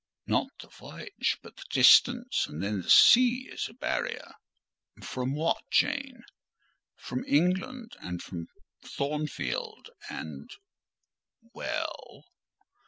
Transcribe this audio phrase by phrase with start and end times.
[0.25, 4.33] "Not the voyage, but the distance: and then the sea is a barrier—"
[5.03, 6.23] "From what, Jane?"
[6.97, 8.47] "From England and from
[8.83, 10.49] Thornfield: and—"
[11.53, 12.25] "Well?"